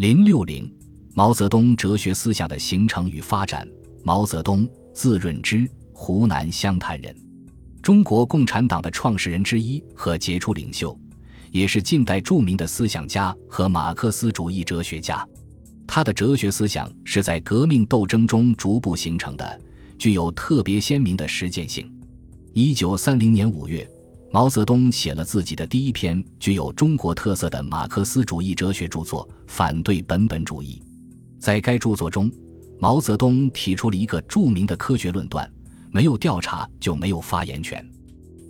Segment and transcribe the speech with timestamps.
[0.00, 0.66] 零六零，
[1.12, 3.68] 毛泽东哲学思想的形成与发展。
[4.02, 7.14] 毛泽东，字润之，湖南湘潭人，
[7.82, 10.98] 中国共产党的创始人之一和杰出领袖，
[11.50, 15.22] 也是近代著名的思想家和马克思主义哲学家。
[15.86, 19.60] 他的哲学思想是在革命斗争中逐步形成的，
[19.98, 21.92] 具有特别鲜明的实践性。
[22.54, 23.86] 一九三零年五月。
[24.32, 30.80] 毛泽东写了自己的第一篇具有中国特色的马克思主义哲学著作《反对本本主义》。
[31.40, 32.30] 在该著作中，
[32.78, 35.50] 毛泽东提出了一个著名的科学论断：
[35.90, 37.84] 没有调查就没有发言权。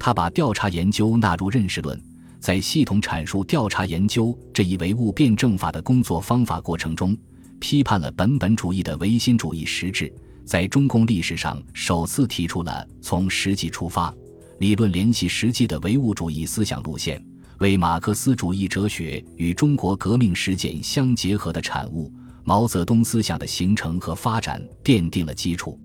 [0.00, 2.00] 他把调查研究纳入认识论，
[2.40, 7.16] 在系统阐述调查研究这一唯物辩证法的工作方法过程中，
[7.60, 10.12] 批判了本本主义的唯心主义实质，
[10.44, 14.12] 在中共历史上首次提出了从实际出发。
[14.58, 17.24] 理论联系实际的唯物主义思想路线，
[17.58, 22.12] 为马克思主义哲学与中国革命实践相结合的产物——
[22.42, 25.78] 毛泽东思想的形成和发展奠定了基础。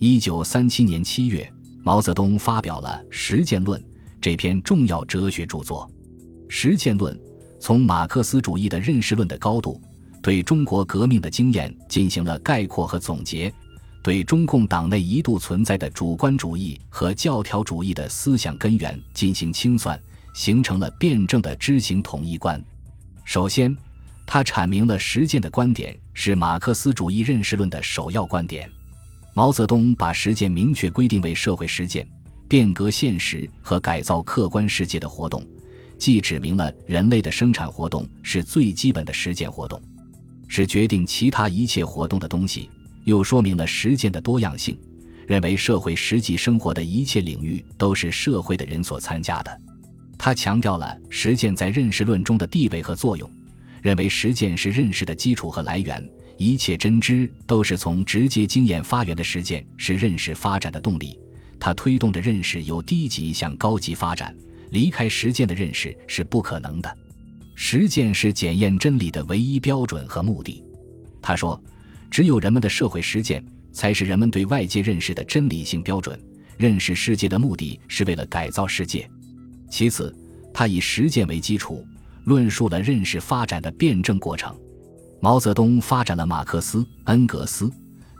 [0.00, 1.48] 一九三七年七月，
[1.84, 3.80] 毛泽东发表了《实践论》
[4.20, 5.88] 这篇重要哲学著作。
[6.48, 7.14] 《实践论》
[7.60, 9.80] 从马克思主义的认识论的高度，
[10.20, 13.52] 对中国革命的经验进行了概括和总结。
[14.02, 20.00] 对中共党内一度存在的主观主义和教条主义的思想根源进行清算，
[20.32, 22.62] 形成了辩证的知行统一观。
[23.24, 23.76] 首先，
[24.26, 28.70] 他阐明了实践的观点是马克思主义认识论的首要观点。
[29.34, 32.08] 毛泽东把实践明确规定为社会实践、
[32.48, 35.46] 变革现实和改造客观世界的活动，
[35.98, 39.80] 既指明了人类的生产活动是最基本的实践活动，
[40.46, 42.70] 是决定其他一切活动的东西。
[43.08, 44.78] 又说明了实践的多样性，
[45.26, 49.60] 认为社会实际生活的一切领域都是社会的人所参加的。
[50.18, 53.30] 他强调了实践在认识论中的地位和作用，
[53.80, 61.18] 认为实践是认识的基础和来源，一切真知都是从直接经验发源的实践是认识发展的动力。
[61.58, 64.36] 他推动着认识由低级向高级发展，
[64.68, 66.94] 离开实践的认识是不可能的。
[67.54, 70.62] 实践是检验真理的唯一标准和目的。
[71.22, 71.58] 他说。
[72.10, 76.18] 只有人们的社会实践，才是人们对外界认识的真理性标准。
[76.56, 79.08] 认识世界的目的是为了改造世界。
[79.70, 80.12] 其次，
[80.52, 81.86] 他以实践为基础，
[82.24, 84.52] 论述了认识发展的辩证过程。
[85.20, 87.70] 毛泽东发展了马克思、恩格斯、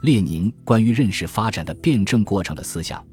[0.03, 3.05] 列宁关于认识发展的辩证过程的思想，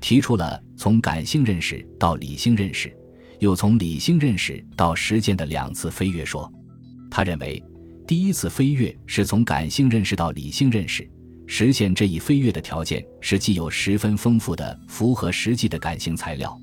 [0.00, 2.90] 提出了从感性认识到理性认识，
[3.38, 6.50] 又从理性认识到实践的两次飞跃说。
[7.10, 7.62] 他认为。
[8.10, 11.08] 第一次飞跃是从感性认识到理性认识，
[11.46, 16.60] 实现这一飞跃的条件是既有十分丰富的符合实际的感性材料，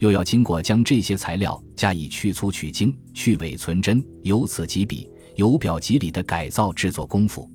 [0.00, 7.50] 又要经过将这些材料加以去粗取精、去伪存真、由此及彼、由表及里的改造制作功夫。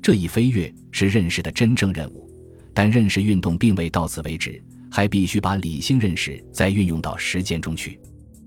[0.00, 2.30] 这一飞跃是认识的真正任务，
[2.72, 7.98] 但认识运动并未到此为止，还必须把理性认识再运用到实践中去。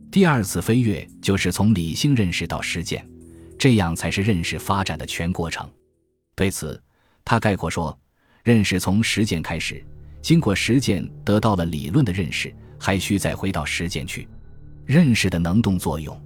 [0.10, 3.06] 第二次飞跃就是从理性认识到实践。
[3.58, 5.70] 这样才是认识发展的全过程。
[6.36, 6.82] 对此，
[7.26, 7.98] 他概括说
[8.44, 9.84] ：“认识从实践开始，
[10.22, 14.28] 经过实践得到了理论的认识，还需再回到实践去。
[14.86, 16.18] 认识的能动作用，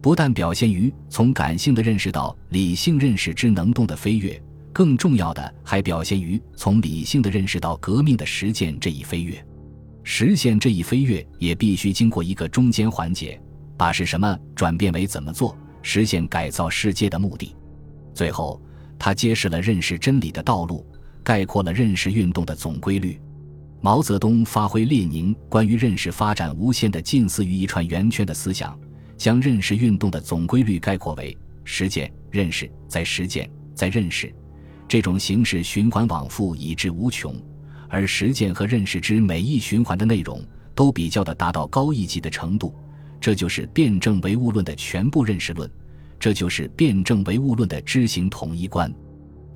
[0.00, 4.40] 不但表现于从感性的认识到理性认识之能动的飞跃，
[4.72, 9.44] 更重要的还表现于从理性的认识到革命的实践这一飞跃。
[10.02, 13.38] 实现这一飞跃也必须经过一个中间环节，
[13.76, 17.54] 把是什么转变为怎么做。”实现改造世界的目的，
[18.14, 18.60] 最后，
[18.98, 20.86] 他揭示了认识真理的道路，
[21.22, 23.20] 概括了认识运动的总规律。
[23.80, 28.78] 毛泽东发挥列宁关于认识发展无限的近似于一串圆圈的思想，
[29.16, 34.30] 将认识运动的总规律概括为：实践、认识、再实践、再认识，
[34.86, 37.34] 这种形式循环往复，以至无穷。
[37.88, 42.74] 而实践和认识之每一循环的内容，都比较的达到高一级的程度。
[43.20, 45.70] 这就是辩证唯物论的全部认识论，
[46.18, 48.92] 这就是辩证唯物论的知行统一观。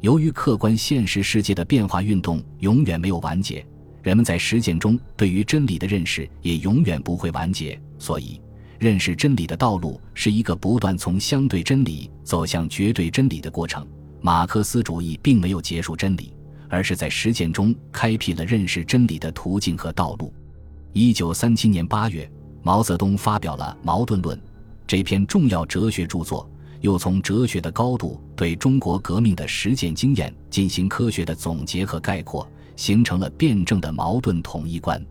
[0.02, 3.64] 由于客观现实世界的变化运动永远没有完结，
[4.02, 8.38] 人们在实践中对于真理的认识也永远不会完结，所以
[8.78, 13.86] 认识真理的道路是一个不断从相对真理走向绝对真理的过程。
[14.20, 16.34] 马克思主义并没有结束真理，
[16.68, 20.30] 而是在实践中开辟了认识真理的途径和道路。
[20.92, 22.30] 一九三七年八月。
[22.64, 24.36] 毛泽东发表了《矛盾论》
[24.86, 26.50] 这篇重要哲学著作，
[26.80, 35.04] 又从哲学的高度对中国革命的实践经验进行科学的总结和概括，形成了辩证的矛盾统一观。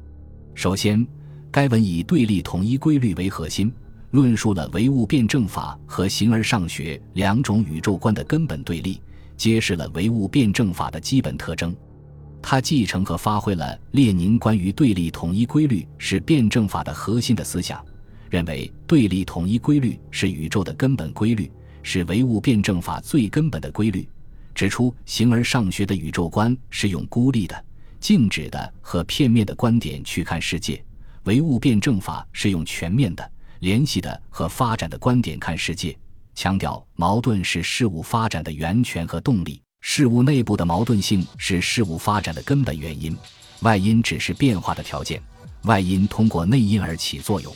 [0.55, 1.05] 首先，
[1.51, 3.71] 该文以对立统一规律为核心，
[4.09, 8.99] 论述了唯物辩证法和形而上学两种宇宙观的根本对立，
[9.37, 11.75] 揭示了唯物辩证法的基本特征。
[12.45, 17.83] 他继承和发挥了列宁关于对立统一规律是辩证法的核心的思想，
[18.29, 21.49] 认为对立统一规律是宇宙的根本规律，
[21.81, 24.07] 是唯物辩证法最根本的规律。
[24.53, 27.65] 指出形而上学的宇宙观是用孤立的、
[27.99, 30.83] 静止的和片面的观点去看世界，
[31.23, 33.31] 唯物辩证法是用全面的、
[33.61, 35.97] 联系的和发展的观点看世界。
[36.35, 43.15] 强调矛盾是事物发展的源泉和动力，事物内部的矛盾性是事物发展的根本原因，
[43.59, 45.21] 外因只是变化的条件，
[45.63, 47.53] 外因通过内因而起作用。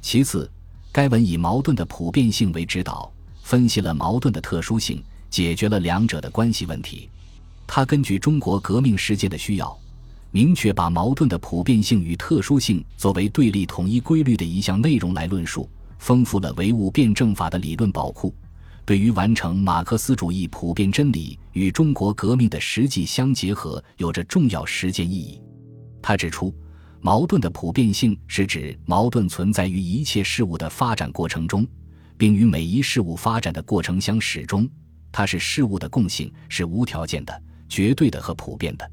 [0.00, 0.48] 其次，
[0.92, 5.02] 该文以矛盾的普遍性为指导，分析了矛盾的特殊性。
[5.28, 7.10] 解决了两者的关系问题。
[7.66, 9.76] 他根据中国革命实践的需要，
[10.30, 18.32] 明确把矛盾的普遍性与特殊性作为对立统一规律的一项内容来论述，丰富了唯物辩证法的理论宝库，
[18.86, 25.42] 对于完成马克思主义普遍真理与中国革命的实际相结合有着重要实践意义。
[26.00, 26.54] 他指出，
[27.00, 31.66] 矛盾的普遍性是指矛盾存在于一切事物的发展过程中，
[32.16, 34.68] 并与每一事物发展的过程相始终。
[35.10, 38.88] 它是事物的共性，是无条件的、绝对的和普遍的。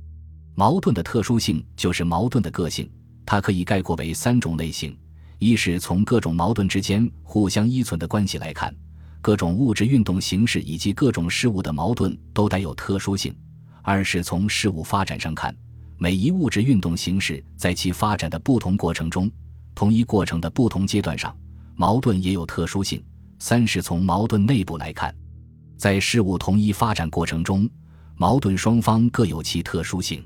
[0.55, 2.89] 矛盾的特殊性就是矛盾的个性，
[3.27, 4.97] 它可以概括为三种类型：
[5.37, 8.73] 一是从各种矛盾之间互相依存的关系来看，
[9.23, 13.31] 各种物质运动形式以及各种事物的矛盾都带有特殊性；
[13.81, 15.55] 二是从事物发展上看，
[15.97, 19.31] 每一物质运动形式在其发展的不同过程中，
[19.73, 21.33] 同一过程的不同阶段上，
[21.77, 22.99] 矛盾也有特殊性；
[23.39, 25.15] 三是从矛盾内部来看。
[25.77, 27.67] 在事物同一发展过程中，
[28.17, 30.21] 矛盾双方各有其特殊性。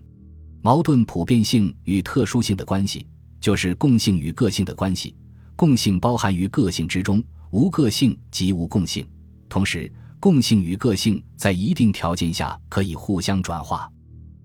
[0.63, 3.05] 矛盾普遍性与特殊性的关系，
[3.39, 5.15] 就是共性与个性的关系。
[5.55, 9.07] 共性包含于个性之中，无个性即无共性。
[9.49, 13.91] 同时，共性与个性在一定条件下可以互相转化。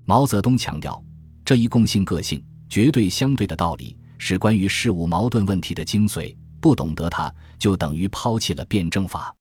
[0.05, 1.03] 毛泽东强调，
[1.45, 6.37] 这一共性个性绝对相对的道理，是关于事物矛盾问题的精髓。
[6.61, 9.35] 不懂得它，就等于抛弃了辩证法。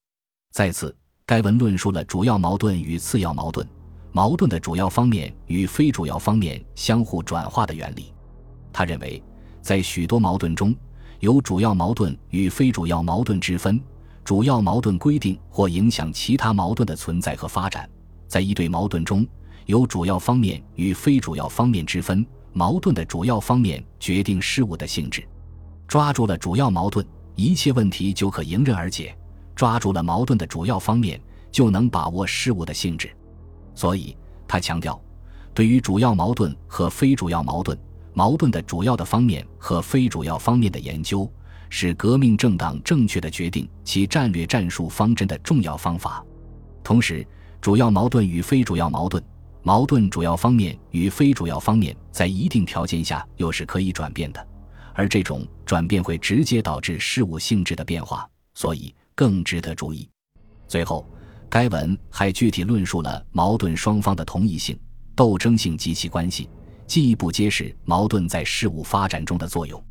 [0.52, 0.96] 再次。
[1.24, 3.66] 该文论述了主要矛盾与次要矛盾、
[4.12, 8.12] 矛盾的主要方面与非主要方面相互转化的原理。
[8.74, 9.24] 他认为，
[9.62, 10.76] 在许多矛盾中
[11.22, 13.80] 有主要矛盾与非主要矛盾之分，
[14.24, 17.84] 主要矛盾规定或影响其他矛盾的存在和发展；
[18.28, 19.26] 在一对矛盾中
[19.68, 25.24] 有主要方面与非主要方面之分，矛盾的主要方面决定事物的性质。
[25.88, 29.16] 抓住了主要矛盾，一切问题就可迎刃而解。
[29.56, 31.22] 抓住了矛盾的主要方面，
[31.52, 33.16] 就能把握事物的性质。
[33.76, 34.18] 所以，
[34.48, 35.00] 他强调，
[35.54, 37.78] 对于主要矛盾和非主要矛盾、
[38.14, 41.32] 矛盾的主要的方面和非主要方面的研究，
[41.70, 46.24] 是革命政党正确的决定其战略战术方针的重要方法。
[46.84, 47.26] 同时，
[47.60, 49.24] 主要矛盾与非主要矛盾、
[49.64, 54.48] 矛盾主要方面与非主要方面，在一定条件下又是可以转变的，
[54.94, 58.28] 而这种转变会直接导致事物性质的变化。
[58.54, 58.94] 所以。
[59.14, 60.10] 更值得注意。
[60.68, 61.06] 最后，
[61.48, 64.76] 该文还具体论述了矛盾双方的同一性、
[65.14, 66.50] 斗争性及其关系，
[66.92, 69.82] 进一步揭示矛盾在事物发展中的作用。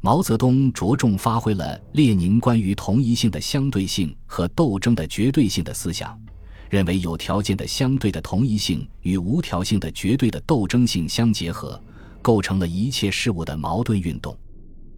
[0.00, 6.16] 毛泽东着重发挥了列宁关于同一性的相对性和斗争的绝对性的思想，
[6.70, 11.82] 认为有条件的相对的同一性与无条性的绝对的斗争性相结合，
[12.22, 14.38] 构成了一切事物的矛盾运动。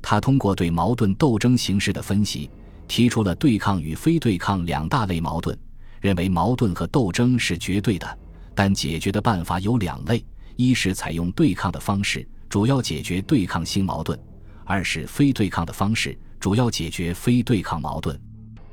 [0.03, 2.51] 他通过对矛盾斗争形式的分析。
[2.87, 5.59] 提出了对抗与非对抗两大类矛盾，
[6.01, 8.19] 认为矛盾和斗争是绝对的，
[8.55, 10.23] 但解决的办法有两类：
[10.59, 14.19] 一是采用对抗的方式，主要解决对抗性矛盾；
[14.65, 18.21] 二是非对抗的方式，主要解决非对抗矛盾。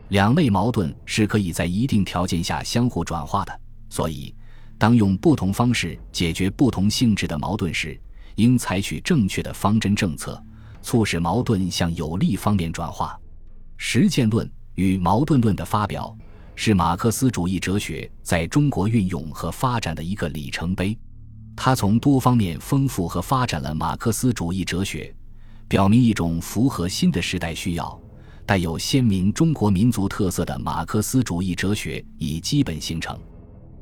[0.07, 4.33] 两类矛盾是可以在一定条件下相互转化的，所以
[4.79, 7.95] 当用不同方式解决不同性质的矛盾时，
[8.33, 10.43] 应采取正确的方针政策，
[10.81, 13.15] 促使矛盾向有利方面转化。
[13.77, 16.17] 实践论与矛盾论的发表，
[16.55, 20.97] 是马克思主义哲学在中国运用和发展的一个里程碑。
[21.55, 25.13] 它从多方面丰富和发展了马克思主义哲学，
[25.67, 27.99] 表明一种符合新的时代需要、
[28.45, 33.17] 带有鲜明中国民族特色的马克思主义哲学已基本形成。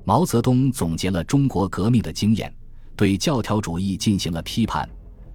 [0.05, 2.53] 毛泽东总结了中国革命的经验，
[2.95, 4.87] 对教条主义进行了批判，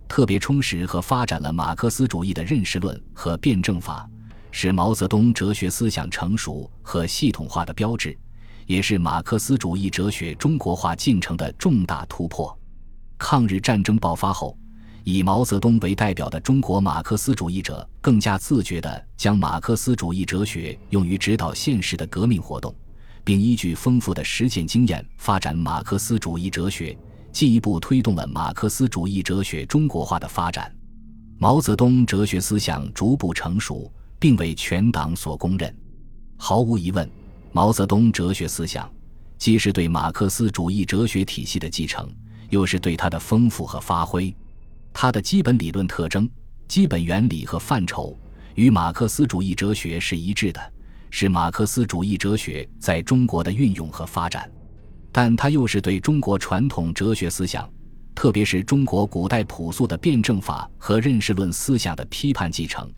[0.07, 4.09] 特别充实和发展了马克思主义的认识论和辩证法。
[4.50, 8.18] 是毛泽东哲学思想成熟和系统化的标志，
[8.69, 12.57] 也是马克思主义哲学中国化进程的重大突破。
[13.17, 14.55] 抗日战争爆发后，
[15.05, 22.75] 以毛泽东为代表的中国马克思主义者更加自觉地将马克思主义哲学用于指导现实的革命活动，
[23.25, 26.95] 并依据丰富的实践经验发展马克思主义哲学，
[27.33, 30.71] 进一步推动了马克思主义哲学中国化的发展。
[31.39, 35.75] 毛泽东哲学思想逐步成熟，并为全党所公认。
[36.37, 37.11] 毫无疑问，
[37.59, 38.88] 毛泽东哲学思想
[39.37, 42.09] 既是对马克思主义哲学体系的继承，
[42.50, 44.33] 又是对它的丰富和发挥。
[44.93, 46.31] 它的基本理论特征、
[46.69, 48.17] 基本原理和范畴
[48.55, 50.73] 与马克思主义哲学是一致的，
[51.11, 54.49] 是马克思主义哲学在中国的运用和发展。
[55.11, 57.69] 但它又是对中国传统哲学思想，
[58.15, 62.88] 特别是中国古代朴素的辩证法和认识论思想的批判继承，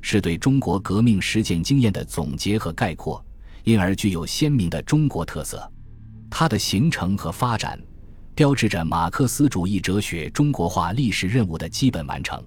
[0.00, 3.22] 是对中国革命实践经验的总结和概括，
[3.66, 5.70] 因而具有鲜明的中国特色。
[6.30, 7.78] 它的形成和发展。
[8.36, 12.38] 标志着马克思主义哲学中国化历史任务的基本完成。